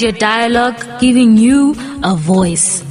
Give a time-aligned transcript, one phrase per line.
[0.00, 2.82] Radio Dialogue giving you a voice.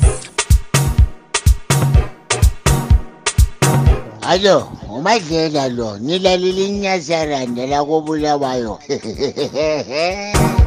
[4.22, 8.78] Alo, umadlela lo, nilalile inyasaranda la kobulawayo.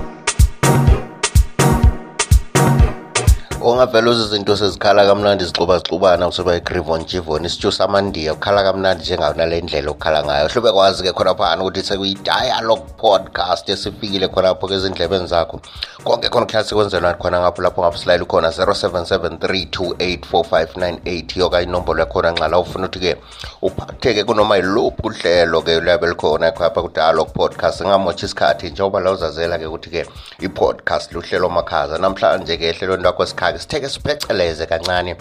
[3.64, 9.60] ongavela uzizinto sezikhala kamnandi zixuba zixubana kusoba igrivon jivon isitshu samandiya kukhala kamnandi njengayo nale
[9.60, 10.48] ndlela okukhala ngayo.
[10.48, 14.78] Hlube kwazi-ke khonaphana ukuthi sekuyi-dialogue podcast esifikile khonapho ke
[15.26, 15.60] zakho.
[16.04, 22.58] Konke khona kuhlala sekwenzelwa khona ngapho lapho ngapho khona 0773284598 yoka inombolo yakhona nxa la
[22.58, 23.16] ufuna ukuthi-ke
[23.62, 27.82] uphatheke kunoma yiluphi uhlelo-ke luyabe likhona khapha ku-dialogue podcast.
[27.82, 30.06] Ngamotsha isikhathi njengoba la uzazela-ke ukuthi-ke
[30.40, 31.98] i-podcast luhlelo makhaza.
[31.98, 35.16] Namhlanje-ke ehlelweni lakho esikhathi ke sitheke sipheceleze kancane.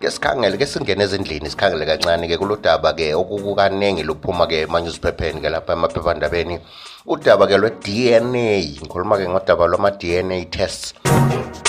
[0.00, 6.58] Ke sikhangele ke singene ezindlini sikhangele kancane-ke kuludaba-ke okukukaningi luphuma-ke emanyuziphepheni ke lapha emaphephandabeni.
[7.06, 7.86] Udaba-ke lwe-d
[8.20, 11.65] n a ngikhuluma-ke ngodaba lwama-d n a tests.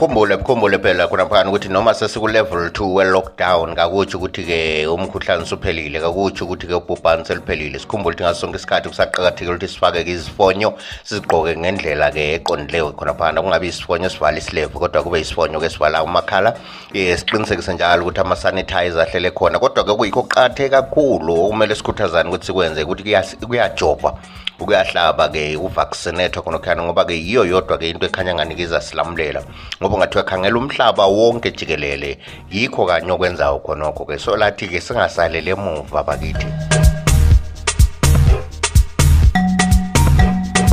[0.00, 6.74] Ukhumbule mkhumbule phela khonaphani ukuthi noma sesiku-level 2 we-lockdown kakutsho ukuthi-ke umkhuhlane usuphelile kakutsho ukuthi-ke
[6.74, 10.72] ubhubhane seliphelile sikhumbule ukuthi ngaso sonke isikhathi kusaqakathekile ukuthi sifake-ke izifonyo
[11.04, 16.56] sizigqoke ngendlela-ke eqondileyo khonaphani kungabe isifonyo sivala isilevu kodwa kube isifonyo-ke sivala umakhala.
[16.94, 19.58] Um siqinisekise njalo ukuthi ama-sanitizer ahlele khona.
[19.58, 23.02] Kodwa-ke kuyikho qathe kakhulu okumele sikhuthazane ukuthi sikwenze ukuthi
[23.46, 24.14] kuyajova
[24.60, 29.42] ukuyahlaba-ke uvaccinethwa khonokhana ngoba-ke yiyo yodwa-ke into ekhanya nganikiza silamulela
[29.90, 32.18] ngoba ungathiwa khangela umhlaba wonke jikelele.
[32.50, 36.79] Yikho kanye okwenzayo khonokho-ke so lathi-ke singasalele emuva bakithi.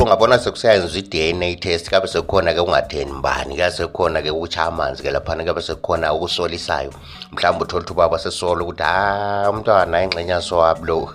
[0.02, 6.14] Ungabona sekusayenza i-dna test kabe sekukhona-ke ungatheni mbani kabe sekukhona-ke ukutsha amanzi-ke laphana kabe sekukhona
[6.14, 6.92] ukusolisayo
[7.32, 11.14] mhlawumbe uthole ukuthi ubaba sesola ukuthi ha umntwana ingxenya sowabo lo.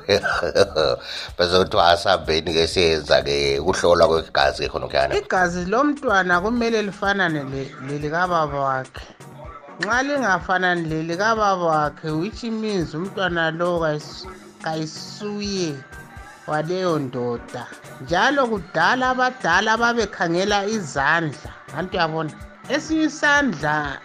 [1.38, 5.16] Bese kuthiwa asambeni-ke siyenza-ke ukuhlolwa kwegazi-ke khonokuyana.
[5.16, 7.44] Igazi lomntwana kumele lifanane
[7.88, 9.08] lelikababa wakhe.
[9.80, 13.80] Nxa lingafanani lelikababa wakhe which means umntwana lo
[14.64, 15.74] kayisuye.
[16.48, 17.68] Waleyo ndoda
[18.02, 22.34] njalo kudala abadala babekhangela izandla antu yabona
[22.74, 23.98] esinye isandla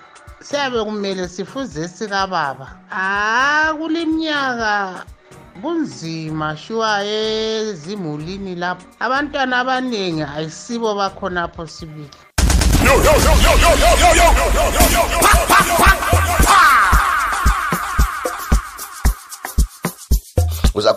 [0.47, 5.04] siyabe kumele sifuze sikababa ah kuleminyaka
[5.62, 12.19] kunzima shuwa ezimulini lapho abantwana abaningi ayisibo bakhonapho sibili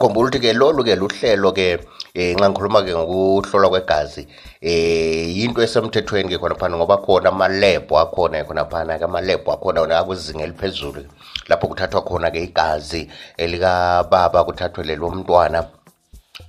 [0.01, 1.79] uzakhumbula ukuthi-ke lolu-ke luhlelo-ke
[2.15, 4.23] um nxa ngikhuluma-ke ngokuhlolwa kwegazi
[4.61, 11.05] um yinto esemthethweni-ke khonaphana ngoba khona amalebhu akhona-ke khonaphana-ke amalebhu akhona wona akwizinga eliphezulu
[11.49, 13.07] lapho kuthathwa khona-ke igazi
[13.37, 15.59] elikababa kuthathwe lelo mntwana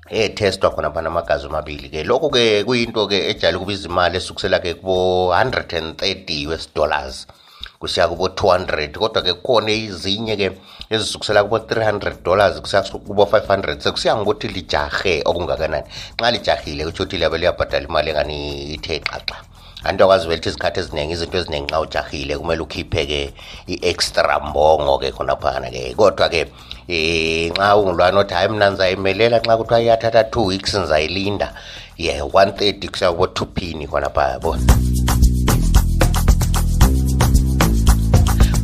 [0.08, 2.04] ethestwa khona phana amagazi amabili-ke.
[2.04, 7.26] Lokho-ke kuyinto-ke ejayele ukubiza imali esukusela-ke kubo-hundred and thirty us dollars.
[7.82, 10.54] Kusiya kubo-200 kodwa-ke kukhona ezinye-ke
[10.94, 15.86] ezisukusela kubo-300 dollars kusiya kubo-500 sekusiya ngokuthi lijahe okungakanani.
[16.14, 18.38] Nxa lijahile kutsho ukuthi liyabe liyabhadala imali engani
[18.78, 19.36] ithe xaxa.
[19.84, 23.20] Anto akwazi vele ukuthi izikhathi eziningi izinto eziningi nxa ujahile kumele ukhiphe-ke
[23.66, 25.94] i-extra mbongo-ke khonaphana-ke.
[25.98, 26.42] Kodwa-ke
[26.86, 31.50] um nxa ungulwana othi hhayi mna ngizayimelela nxa kuthiwa iyathatha two weeks ngizayilinda.
[31.98, 34.91] Ye yeah, one thirty kusiya kubo-two phini khonapha yabona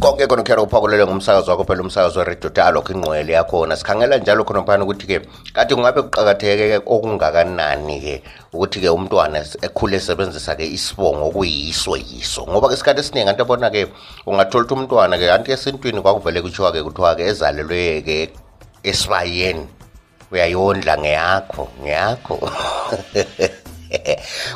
[0.09, 3.77] konke khona kukhera uphakulele ngumsakazo wakho phela umsakazo weredio dialog ingqwele yakhona.
[3.77, 5.21] Sikhangela njalo khona phana ukuthi-ke
[5.53, 12.49] kathi kungabe kuqakatheke okungakanani-ke ukuthi-ke umntwana ekhule esebenzisa-ke isibongo okuyiso yiso?
[12.49, 13.93] Ngoba-ke isikhathi esiningi anto abona-ke
[14.25, 18.19] ungathola ukuthi umntwana-ke anti esintwini kwakuvele kuthiwa-ke kuthiwa-ke ezalelwe-ke
[18.83, 19.69] esibayeni.
[20.33, 22.37] Uyayondla ngeyakho ngeyakho.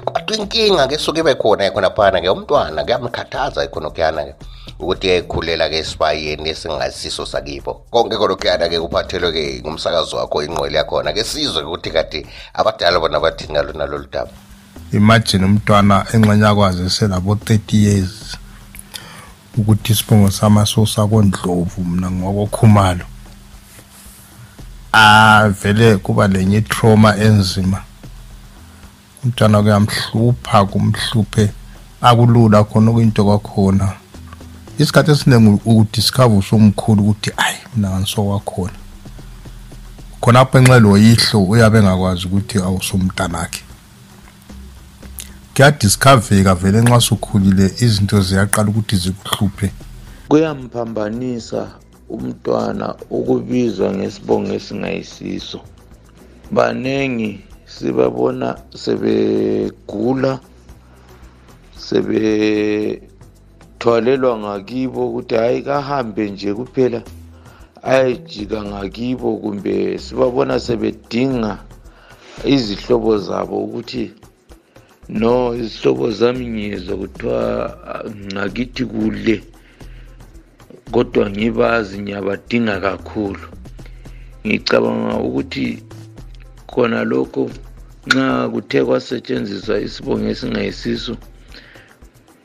[0.05, 4.35] kodwa inkinga-ke suke ibe khona khona phana-ke umntwana kuyamkhathaza khonokuyana-ke
[4.79, 7.87] ukuthi ayekhulela ke esibayeni esingasiso sakibo.
[7.91, 14.07] Konke khonokuyana-ke kuphathelwe-ke ngumsakazi wakho ingqwele yakhona-ke sizwe ukuthi kade abadala bona bathini ngalo nalolu
[14.13, 14.31] daba.
[14.93, 18.37] Imagine umntwana engxenye akwazi eselabo-30 years
[19.57, 23.05] ukuthi isibongo samasosa kondlovu mna ngokokhumalo.
[24.93, 27.83] Avele kuba lenye trauma enzima
[29.25, 31.53] umntwana kuyamhlupha kumhluphe
[32.01, 33.93] akulula khona okuyinto kwakhona.
[34.79, 38.83] Isikhathi esiningi udiscover usomkhulu ukuthi ayi mina ngisowakhona
[40.23, 43.63] khonapho enxelo yihlo uyabe engakwazi ukuthi awusumntanakhe
[45.55, 49.73] kuyadiscoveka vele nxa sukhulile izinto ziyaqala ukuthi zikuhluphe.
[50.29, 51.61] Kuyamphambanisa
[52.09, 55.61] umntwana ukubizwa ngesibongo esingayisiso.
[56.51, 60.41] Banengi sibabona sebegula
[61.87, 67.03] sebethwalelwa ngakibo ukuthi hhayi kahambe nje kuphela
[67.83, 69.37] ayejika ngakibo.
[69.37, 71.59] Kumbe sibabona sebedinga
[72.45, 74.11] izihlobo zabo ukuthi
[75.09, 77.79] no izihlobo zami ngiyezwa kuthiwa
[78.33, 79.43] ngakithi kule
[80.93, 83.41] kodwa ngibazi ngiyabadinga kakhulu.
[84.47, 85.83] Ngicabanga ukuthi
[86.73, 87.51] khona lokho
[88.07, 91.15] nxa kuthe kwasetshenziswa isibongo esingayisiso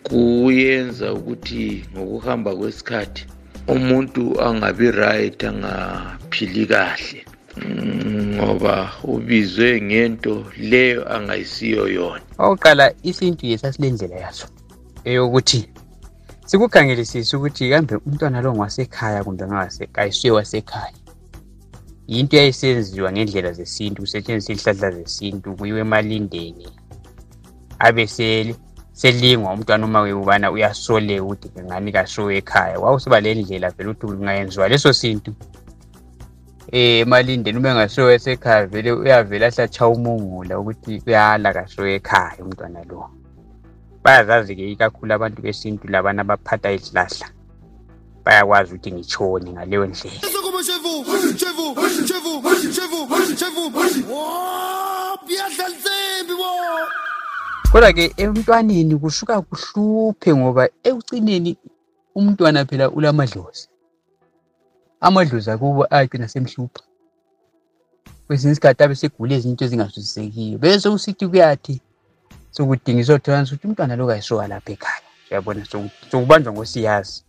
[0.03, 3.25] kuyenza ukuthi ngokuhamba kwesikhathi
[3.67, 7.25] umuntu angabi right angaphili kahle.
[7.57, 12.21] Mm, ngoba ubizwe ngento leyo angayisiyo yona.
[12.37, 14.47] Okokuqala isintu yesasilendlela yaso
[15.03, 15.69] eyokuthi
[16.45, 20.93] sikukhangelisise ukuthi kambe umntwana lo ngwasekhaya kumbe ngawase- kayisuye wasekhaya.
[22.07, 26.67] Yinto eyayisenziwa ngendlela zesintu kusetshenziswa izihlahla zesintu kuyiwe emalindeni
[27.79, 28.55] abe sel-
[28.93, 32.79] selingwa umntwana uma ukubana uyasoleka ukuthi ngani kasuwe ekhaya.
[32.79, 35.31] Wawusiba le ndlela vele ukuthi kungayenziwa leso sintu.
[36.73, 43.09] Um emalindeni uma engasuwe esekhaya vele uyavele ahlatsha umungula ukuthi uyala kasuwe ekhaya umntwana lo.
[44.03, 47.27] Bayazazi-ke ikakhulu abantu besintu labana abaphatha izihlahla
[48.25, 50.46] bayakwazi ukuthi ngitshoni ngaleyo ndlela.
[57.71, 61.57] Kodwa-ke emntwaneni kusuka kuhluphe ngoba ekucineni
[62.15, 63.67] umntwana phela ulamadlozi.
[65.01, 66.81] Amadlozi akubo ayagcina semhlupha.
[68.27, 71.81] Kwesinye isikhathi abe segula ezinye into ezingazwisisekiyo bese usithi kuyathi
[72.51, 75.01] sokudingiswa kuthiwa ukuthi umntwana lo kayisuka lapha ekhaya.
[75.31, 77.23] Uyabona soku- sokubanjwa ngosiyazi.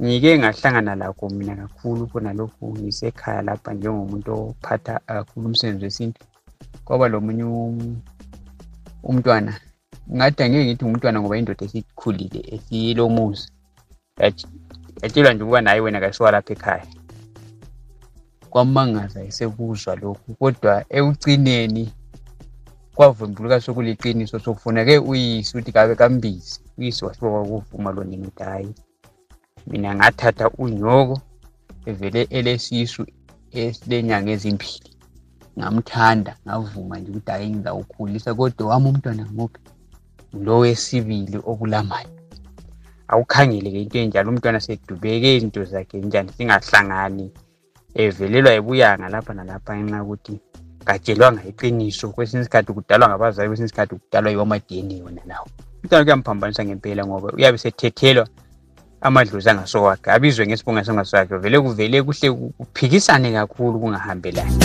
[0.00, 6.20] Ngike ngahlangana lakho mina kakhulu khona lokhu ngisekhaya lapha njengomuntu ophatha kakhulu umsebenzi wesintu.
[6.84, 8.00] Kwaba lomunye um-
[9.02, 9.52] umntwana.
[10.10, 13.48] Ngathi angeke ngithi ngumntwana ngoba indoda esikhulile esilomuzi.
[14.18, 14.48] Yat-
[15.02, 16.86] yatshelwa nje ukuba naye wena kayisuka lapha ekhaya.
[18.50, 21.92] Kwamangaza esekuzwa lokhu kodwa ekucineni
[22.94, 26.60] kwavumbuluka sokuliqiniso sokufuneke uyise ukuthi kabe kambizi.
[26.78, 28.74] Uyise wasuka kwakuvuma lonina ukuthi hhayi.
[29.66, 31.20] Mina ngathatha unyoko
[31.86, 33.06] evele elesisu
[33.50, 34.90] esilenyanga ezimbili.
[35.58, 39.60] Ngamthanda ngavuma nje ukuthi hhayi ngizawukhulisa kodwa wami umntwana nguphi
[40.44, 42.10] lo wesibili okulamayo.
[43.08, 47.26] Awukhangele-ke into enjalo umntwana sedubeke izinto zakhe njani singahlangani.
[47.94, 50.34] Evelelwa yibuyanga lapha nalapha ngenxa yokuthi
[50.84, 55.46] katshelwanga iqiniso kwesinye isikhathi kudalwa ngabazali kwesinye isikhathi kudalwa yiwo ama-dna wona lawo
[55.82, 58.26] umntwana kuyamphambanisa ngempela ngoba uyabe sethethelwa
[59.02, 62.28] amadlozi angasowakhe abizwe ngesibongo esingasowakhe vele kuvele kuhle
[62.58, 64.58] kuphikisane kakhulu kungahambelani.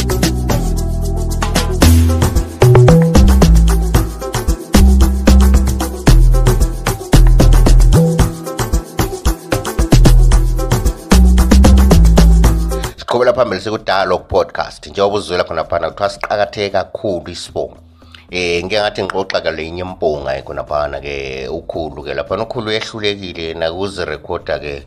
[12.97, 17.86] Siqhubela phambili sikudala podcast njengoba uzwela khona phana kuthiwa siqakatheke kakhulu isibongo.
[18.29, 23.53] Eh ngike ngathi ngixoxa ke lenye impunga khona phana ke ukhulu ke lapha ukhulu uyehlulekile
[23.55, 24.83] nakuzirekhoda ke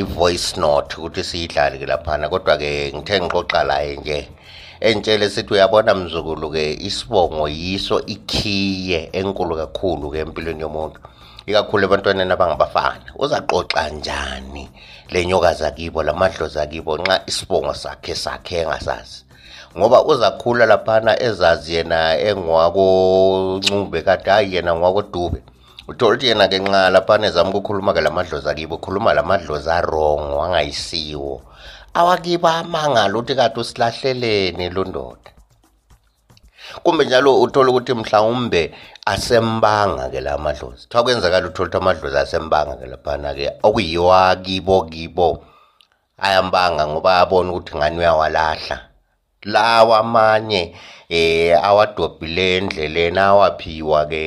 [0.00, 2.32] i-voice note ukuthi siyidlale ke laphana.
[2.32, 4.28] Kodwa ke ngithe ngixoxa laye nje
[4.80, 11.00] entshele sithi uyabona mzukulu ke isibongo yiso ikhiye enkulu kakhulu ke empilweni yomuntu.
[11.48, 13.08] Ikakhulu ebantwaneni abangabafana.
[13.16, 14.64] Uzaxoxa njani
[15.12, 19.24] le nyoka zakibo lamadlozi akibo nxa isibongo sakhe sakhe engasazi?
[19.76, 25.42] Ngoba uzakhula laphana ezazi yena engwakoncube kade hayi yena ngwakodube.
[25.88, 31.40] Uthola ukuthi yena-ke nxa laphana ezama ukukhuluma-ke lamadlozi akibo ukhuluma lamadlozi arongo angayisiwo.
[31.94, 35.37] Awakibo amangala ukuthi kade usilahleleni lo ndoda.
[36.82, 38.74] Kumbe njalo uthola ukuthi mhlawumbe
[39.06, 45.44] asembanga-ke la madlozi kuthiwa kwenzakala uthola ukuthi amadlozi asembanga ke laphana-ke okuyiwo akibo kibo
[46.18, 48.76] ayambanga ngoba abona ukuthi ngani uyawalahla.
[49.42, 50.74] Lawa amanye
[51.08, 54.24] eh awadobhile endleleni awaphiwa ke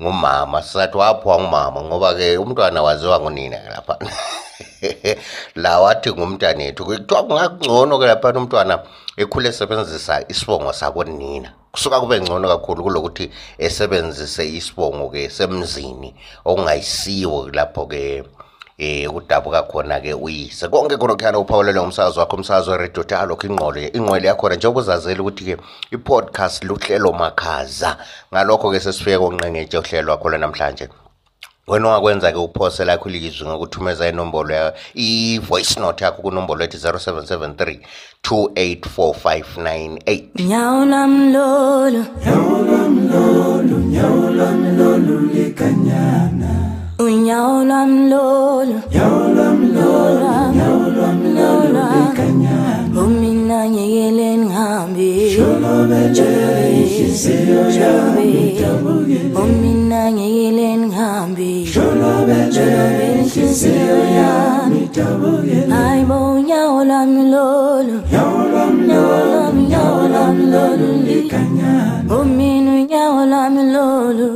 [0.00, 0.62] ngumama.
[0.62, 4.10] Sisathi waphiwa ngumama ngoba ke umntwana waziwa ngunina ke laphana.
[5.66, 8.74] la wathi ngumntanethu kuthiwa kungakungcono ke laphana umntwana
[9.16, 17.86] ekhule esebenzisa isibongo sakonina kusuka kube ngcono kakhulu kulokuthi esebenzise isibongo ke semzini okungayisiwo lapho
[17.86, 18.24] ke
[18.78, 20.68] eh kudabuka khona ke uyise.
[20.68, 25.44] Konke khona khana uphawulelwe ngumsakazi wakho umsakazi weredio talokho ingqolo ingqwele yakhona njengoba uzazela ukuthi
[25.44, 25.56] ke
[25.92, 27.96] i-podcast luhlelo makhaza.
[28.32, 30.88] Ngalokho ke sesifike konqengetshe uhlelo lwakho namhlanje
[31.68, 37.78] wena ungakwenza-ke uphose lakho ilizwi ngokuthumeza inombolo ya i-voice note yakho kunombolo ethi 0773
[38.24, 42.04] 284598 Nyawo lam lolo
[46.98, 48.82] Unyawo lam lolo
[53.04, 56.00] Umina ngiyele ngihambe Umina
[62.32, 64.90] inhliziyo yami
[65.70, 70.86] Hayibo unyawo lami lolo Nyawo lami nyawo lami lolo
[72.20, 74.34] Umina unyawo lami lolo